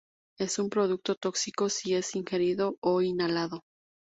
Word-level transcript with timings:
Es 0.39 0.57
un 0.57 0.71
producto 0.71 1.13
tóxico 1.13 1.69
si 1.69 1.93
es 1.93 2.15
ingerido 2.15 2.75
o 2.81 3.03
inhalado. 3.03 3.61